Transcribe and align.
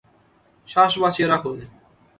শ্বাস 0.69 0.93
বাঁচিয়ে 1.01 1.27
রাখুন। 1.27 1.57